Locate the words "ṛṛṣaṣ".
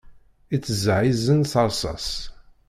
1.67-2.07